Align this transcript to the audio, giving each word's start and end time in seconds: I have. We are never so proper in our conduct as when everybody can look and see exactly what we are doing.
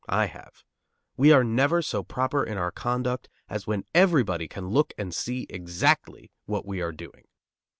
I 0.09 0.25
have. 0.25 0.63
We 1.15 1.31
are 1.31 1.43
never 1.43 1.83
so 1.83 2.01
proper 2.01 2.43
in 2.43 2.57
our 2.57 2.71
conduct 2.71 3.29
as 3.47 3.67
when 3.67 3.85
everybody 3.93 4.47
can 4.47 4.69
look 4.69 4.95
and 4.97 5.13
see 5.13 5.45
exactly 5.47 6.31
what 6.47 6.65
we 6.65 6.81
are 6.81 6.91
doing. 6.91 7.25